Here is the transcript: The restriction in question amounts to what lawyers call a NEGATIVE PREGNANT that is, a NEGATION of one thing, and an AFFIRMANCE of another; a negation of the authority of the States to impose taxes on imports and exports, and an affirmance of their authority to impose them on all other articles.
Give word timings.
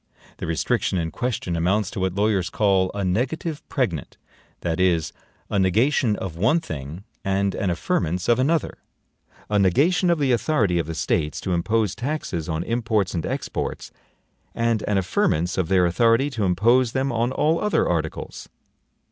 The 0.37 0.47
restriction 0.47 0.97
in 0.97 1.11
question 1.11 1.55
amounts 1.55 1.91
to 1.91 1.99
what 1.99 2.15
lawyers 2.15 2.49
call 2.49 2.89
a 2.95 3.05
NEGATIVE 3.05 3.61
PREGNANT 3.69 4.17
that 4.61 4.79
is, 4.79 5.13
a 5.47 5.59
NEGATION 5.59 6.15
of 6.15 6.35
one 6.35 6.59
thing, 6.59 7.03
and 7.23 7.53
an 7.53 7.69
AFFIRMANCE 7.69 8.27
of 8.27 8.39
another; 8.39 8.79
a 9.47 9.59
negation 9.59 10.09
of 10.09 10.17
the 10.17 10.31
authority 10.31 10.79
of 10.79 10.87
the 10.87 10.95
States 10.95 11.39
to 11.41 11.53
impose 11.53 11.93
taxes 11.93 12.49
on 12.49 12.63
imports 12.63 13.13
and 13.13 13.27
exports, 13.27 13.91
and 14.55 14.81
an 14.87 14.97
affirmance 14.97 15.55
of 15.55 15.67
their 15.67 15.85
authority 15.85 16.31
to 16.31 16.45
impose 16.45 16.93
them 16.93 17.11
on 17.11 17.31
all 17.31 17.59
other 17.61 17.87
articles. 17.87 18.49